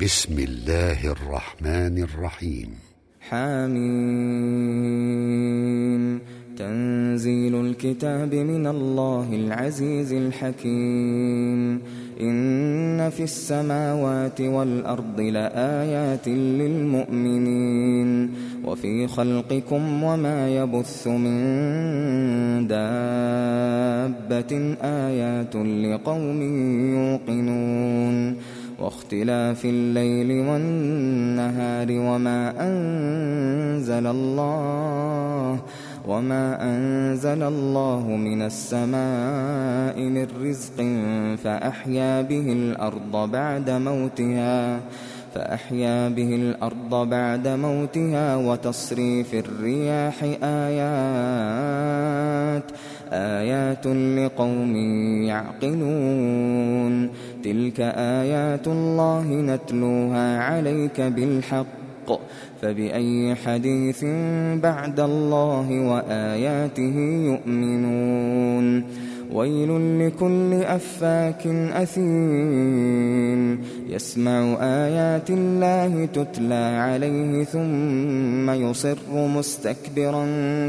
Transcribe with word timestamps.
بسم 0.00 0.38
الله 0.38 1.12
الرحمن 1.12 1.98
الرحيم 2.04 2.68
حامين 3.28 6.18
تنزيل 6.58 7.60
الكتاب 7.66 8.34
من 8.34 8.66
الله 8.66 9.28
العزيز 9.32 10.12
الحكيم 10.12 11.80
إن 12.20 13.10
في 13.10 13.22
السماوات 13.22 14.40
والأرض 14.40 15.20
لآيات 15.20 16.28
للمؤمنين 16.28 18.34
وفي 18.64 19.06
خلقكم 19.06 20.02
وما 20.02 20.48
يبث 20.56 21.06
من 21.08 21.34
دابة 22.68 22.96
آيات 24.82 25.56
لقوم 25.56 26.42
يوقنون 26.94 28.36
واختلاف 28.80 29.64
الليل 29.64 30.46
والنهار 30.48 31.86
وما 31.92 32.52
أنزل 32.60 34.06
الله 34.06 35.58
وما 36.08 36.62
أنزل 36.74 37.42
الله 37.42 38.06
من 38.08 38.42
السماء 38.42 40.00
من 40.02 40.26
رزق 40.42 40.84
فأحيا 41.44 42.22
به 42.22 42.52
الأرض 42.52 43.30
بعد 43.32 43.70
موتها 43.70 44.80
فأحيا 45.34 46.08
به 46.08 46.34
الأرض 46.36 47.08
بعد 47.10 47.48
موتها 47.48 48.36
وتصريف 48.36 49.34
الرياح 49.34 50.14
آيات 50.42 52.62
ۖ 52.62 52.64
آيات 53.12 53.86
لقوم 53.86 54.76
يعقلون 55.22 57.10
تلك 57.42 57.80
آيات 57.96 58.68
الله 58.68 59.22
نتلوها 59.24 60.38
عليك 60.38 61.00
بالحق 61.00 62.08
فبأي 62.62 63.34
حديث 63.46 64.04
بعد 64.62 65.00
الله 65.00 65.68
وآياته 65.90 66.94
يؤمنون 67.32 68.66
ويل 69.32 70.06
لكل 70.06 70.52
أفاك 70.64 71.46
أثيم 71.74 73.58
يسمع 73.88 74.40
آيات 74.60 75.30
الله 75.30 76.08
تتلى 76.14 76.54
عليه 76.80 77.44
ثم 77.44 78.50
يصر 78.50 79.28
مستكبرا 79.36 80.26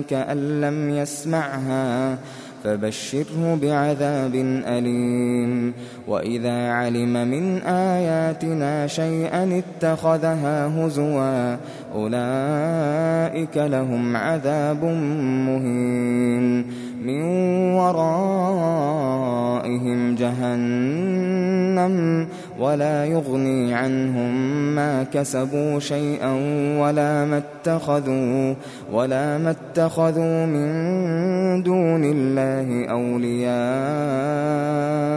كأن 0.09 0.61
لم 0.61 0.89
يسمعها 0.89 2.17
فبشره 2.63 3.59
بعذاب 3.61 4.35
أليم 4.67 5.73
وإذا 6.07 6.69
علم 6.71 7.13
من 7.13 7.57
آياتنا 7.61 8.87
شيئا 8.87 9.61
اتخذها 9.63 10.65
هزوا 10.67 11.57
أولئك 11.95 13.55
لهم 13.57 14.15
عذاب 14.15 14.83
مهين 15.45 16.86
مِّن 17.07 17.21
وَرَائِهِمْ 17.73 20.15
جَهَنَّمُ 20.15 22.27
وَلَا 22.59 23.05
يُغْنِي 23.05 23.73
عَنْهُم 23.73 24.35
مَّا 24.75 25.03
كَسَبُوا 25.03 25.79
شَيْئًا 25.79 26.33
وَلَا 26.79 27.25
مَا 27.25 27.41
اتَّخَذُوا 27.45 28.53
وَلَا 28.93 29.37
مَا 29.37 29.55
اتَّخَذُوا 29.57 30.45
مِن 30.45 30.65
دُونِ 31.63 32.03
اللَّهِ 32.03 32.85
أَوْلِيَاءَ 32.91 35.16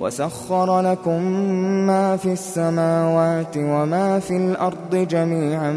وسخر 0.00 0.80
لكم 0.80 1.22
ما 1.86 2.16
في 2.16 2.32
السماوات 2.32 3.56
وما 3.56 4.18
في 4.18 4.36
الأرض 4.36 5.06
جميعا 5.10 5.72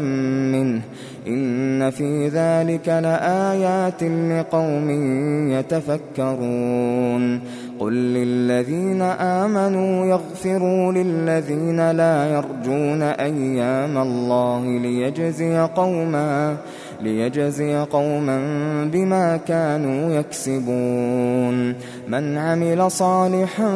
منه 0.52 0.80
إن 1.26 1.90
في 1.90 2.28
ذلك 2.28 2.88
لآيات 2.88 4.02
لقوم 4.02 4.90
يتفكرون 5.50 7.40
قل 7.78 7.92
للذين 7.92 9.02
آمنوا 9.20 10.06
يغفروا 10.06 10.92
للذين 10.92 11.90
لا 11.90 12.26
يرجون 12.28 13.02
أيام 13.02 13.98
الله 13.98 14.64
ليجزي 14.64 15.56
قوماً 15.76 16.56
ليجزي 17.02 17.74
قوما 17.92 18.38
بما 18.92 19.36
كانوا 19.36 20.12
يكسبون 20.14 21.68
من 22.08 22.38
عمل 22.38 22.90
صالحا 22.90 23.68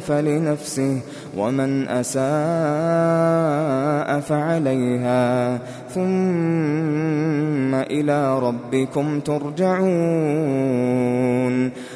فلنفسه 0.00 0.98
ومن 1.36 1.88
اساء 1.88 4.20
فعليها 4.20 5.58
ثم 5.94 7.74
الى 7.74 8.38
ربكم 8.38 9.20
ترجعون 9.20 11.70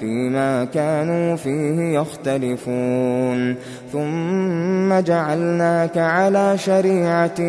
فيما 0.00 0.64
كانوا 0.64 1.36
فيه 1.36 1.98
يختلفون 1.98 3.54
ثم 3.92 5.00
جعلناك 5.06 5.98
على 5.98 6.58
شريعة 6.58 7.40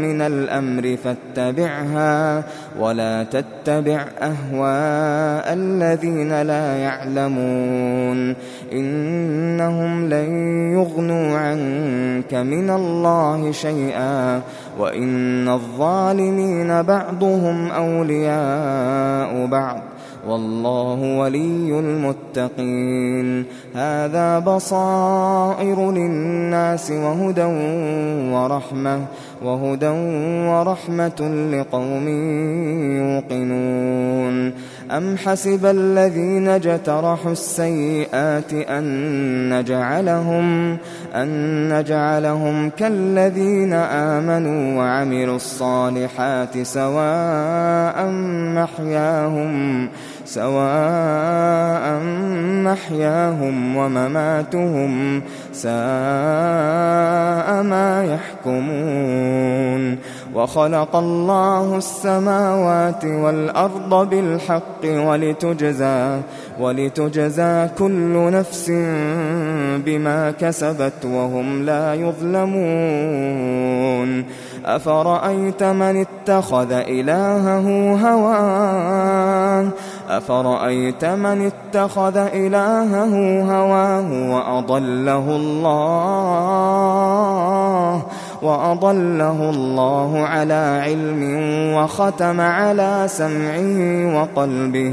من 0.00 0.20
الأمر 0.20 0.96
فاتبعها 1.04 2.42
ولا 2.80 3.24
تتبع 3.30 4.04
أهواء 4.22 5.44
الذين 5.54 6.42
لا 6.42 6.76
يعلمون 6.76 8.36
إنهم 8.72 10.08
لن 10.08 10.32
يغنوا 10.72 11.38
عنك 11.38 12.34
من 12.34 12.70
الله 12.70 13.52
شيئا 13.52 14.40
وإن 14.78 15.48
الظالمين 15.48 16.82
بعضهم 16.82 17.70
أولياء 17.70 19.46
بعض 19.46 19.80
والله 20.28 21.18
ولي 21.18 21.80
المتقين 21.80 23.44
هذا 23.74 24.38
بصائر 24.38 25.90
للناس 25.92 26.90
وهدى 26.90 27.44
ورحمه 28.34 29.06
وهدى 29.44 29.88
ورحمة 30.48 31.48
لقوم 31.52 32.08
يوقنون 32.96 34.52
أم 34.90 35.16
حسب 35.16 35.66
الذين 35.66 36.48
اجترحوا 36.48 37.32
السيئات 37.32 38.52
أن 38.54 39.58
نجعلهم 39.58 40.76
أن 41.14 41.28
نجعلهم 41.78 42.70
كالذين 42.70 43.72
آمنوا 43.72 44.78
وعملوا 44.78 45.36
الصالحات 45.36 46.58
سواء 46.62 48.10
محياهم 48.54 49.88
سواء 50.24 52.02
محياهم 52.64 53.76
ومماتهم 53.76 55.22
ساء 55.52 57.52
ما 57.62 58.04
يحكمون 58.14 59.98
وخلق 60.34 60.96
الله 60.96 61.76
السماوات 61.76 63.04
والأرض 63.04 64.08
بالحق 64.10 64.84
ولتجزى 64.84 66.16
ولتجزى 66.60 67.68
كل 67.78 68.30
نفس 68.32 68.70
بما 69.84 70.30
كسبت 70.40 71.04
وهم 71.04 71.62
لا 71.64 71.94
يظلمون 71.94 74.24
أفرأيت 74.66 75.62
من 75.62 76.06
اتخذ 76.26 76.72
إلهه 76.72 77.94
هواه 78.08 79.66
أفرأيت 80.16 81.04
من 81.04 81.50
اتخذ 81.52 82.16
إلهه 82.16 83.42
هواه 83.44 84.30
وأضله 84.34 85.36
الله 85.36 88.02
وأضله 88.42 89.50
الله 89.50 90.18
على 90.26 90.80
علم 90.84 91.22
وختم 91.74 92.40
على 92.40 93.04
سمعه 93.06 93.76
وقلبه 94.22 94.92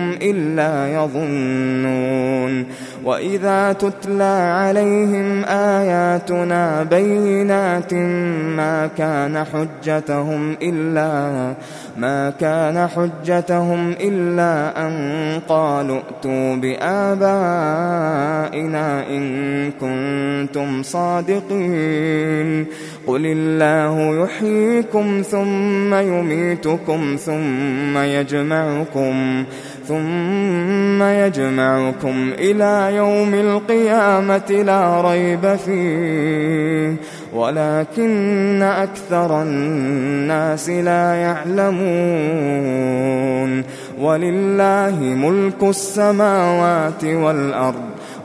هم 0.00 0.16
إلا 0.22 0.88
يظنون 0.92 2.66
وإذا 3.04 3.72
تتلى 3.72 4.52
عليهم 4.58 5.44
آياتنا 5.48 6.82
بينات 6.82 7.94
ما 8.56 8.90
كان 8.98 9.44
حجتهم 9.44 10.52
إلا 10.62 11.54
ما 11.98 12.32
كان 12.40 12.88
حجتهم 12.88 13.90
إلا 14.00 14.86
أن 14.86 15.02
قالوا 15.48 15.96
ائتوا 16.14 16.56
بآبائنا 16.56 19.08
إن 19.10 19.26
كنتم 19.70 20.82
صادقين 20.82 22.66
قل 23.06 23.26
الله 23.26 24.24
يحييكم 24.24 25.22
ثم 25.30 25.94
يميتكم 25.94 27.16
ثم 27.26 27.98
يجمعكم 27.98 29.44
ثم 29.90 31.02
يجمعكم 31.02 32.30
إلى 32.38 32.72
يوم 32.96 33.34
القيامة 33.34 34.62
لا 34.66 35.00
ريب 35.00 35.56
فيه 35.56 36.96
ولكن 37.34 38.62
أكثر 38.62 39.42
الناس 39.42 40.70
لا 40.70 41.14
يعلمون 41.14 43.64
ولله 44.00 44.96
ملك 45.00 45.62
السماوات 45.62 47.04
والأرض 47.04 47.89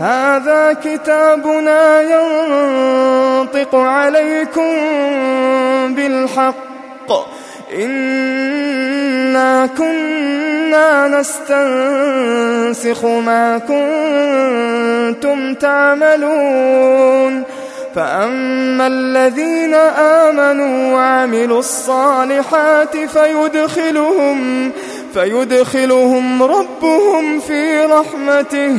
هذا 0.00 0.76
كتابنا 0.84 2.02
ينطق 2.02 3.74
عليكم 3.74 4.70
بالحق 5.94 6.54
إنا 7.82 9.66
كنا 9.78 11.08
نستنسخ 11.08 13.04
ما 13.04 13.58
كنتم 13.58 15.54
تعملون 15.54 17.42
فأما 17.94 18.86
الذين 18.86 19.74
آمنوا 20.04 20.92
وعملوا 20.94 21.58
الصالحات 21.58 22.96
فيدخلهم 22.96 24.70
فيدخلهم 25.14 26.42
ربهم 26.42 27.40
في 27.40 27.80
رحمته 27.84 28.72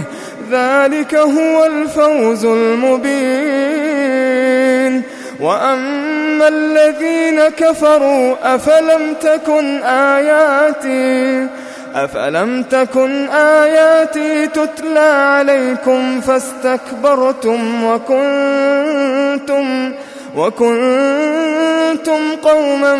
ذلك 0.52 1.16
هو 1.16 1.66
الفوز 1.66 2.46
المبين 2.46 5.02
وأما 5.40 6.48
الذين 6.48 7.42
كفروا 7.42 8.56
أفلم 8.56 9.14
تكن 9.22 9.84
آياتي 9.84 11.48
أفلم 11.96 12.64
تكن 12.64 13.30
آياتي 13.30 14.48
تتلى 14.48 15.00
عليكم 15.00 16.22
فاستكبرتم 16.22 17.84
وكنتم 17.84 19.94
وكنتم 20.36 22.36
قوما 22.44 22.96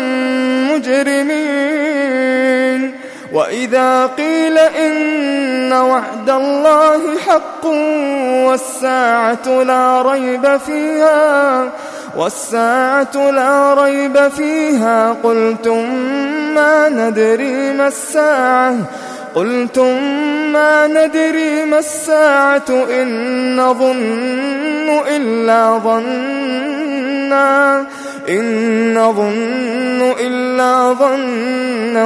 مجرمين 0.74 2.97
وإذا 3.34 4.06
قيل 4.06 4.58
إن 4.58 5.72
وعد 5.72 6.30
الله 6.30 7.18
حق 7.18 7.66
والساعة 8.50 9.48
لا 9.62 10.02
ريب 10.02 10.56
فيها 10.56 11.68
والساعة 12.16 13.30
لا 13.30 13.74
ريب 13.74 14.28
فيها 14.28 15.16
قلتم 15.22 15.94
ما 16.54 16.88
ندري 16.88 17.72
ما 17.72 17.88
الساعة 17.88 18.74
قلتم 19.34 20.02
ما 20.52 20.86
ندري 20.86 21.64
ما 21.64 21.78
الساعة 21.78 22.70
إن 22.90 23.56
نظن 23.56 25.00
إلا 25.08 25.78
ظنّا 25.84 27.86
إن 28.28 28.94
نظن 28.98 30.12
إلا 30.20 30.92
ظنا 30.92 32.04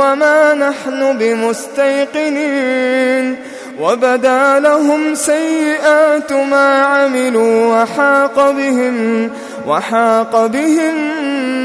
وما 0.00 0.54
نحن 0.54 1.18
بمستيقنين 1.18 3.36
وبدا 3.80 4.58
لهم 4.60 5.14
سيئات 5.14 6.32
ما 6.32 6.82
عملوا 6.84 7.82
وحاق 7.82 8.50
بهم 8.50 9.30
وحاق 9.66 10.46
بهم 10.46 10.94